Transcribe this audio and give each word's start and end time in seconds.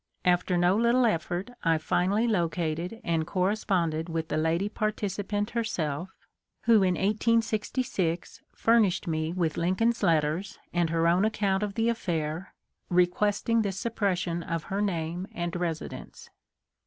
After 0.25 0.57
no 0.57 0.75
little 0.75 1.05
effort 1.05 1.51
I 1.63 1.77
finally 1.77 2.27
located 2.27 2.99
and 3.03 3.27
corresponded 3.27 4.09
with 4.09 4.29
the 4.29 4.35
lady 4.37 4.67
participant 4.67 5.51
herself, 5.51 6.09
who 6.63 6.81
in 6.81 6.95
1866 6.95 8.41
furnished 8.51 9.05
me 9.07 9.31
with 9.31 9.57
Lincoln's 9.57 10.01
letters 10.01 10.57
and 10.73 10.89
her 10.89 11.07
own 11.07 11.23
account 11.23 11.61
of 11.61 11.75
the 11.75 11.87
affair, 11.87 12.55
requesting 12.89 13.61
the 13.61 13.69
suppres 13.69 14.17
sion 14.17 14.41
of 14.41 14.63
her 14.73 14.81
name 14.81 15.27
and 15.35 15.55
residence. 15.55 16.31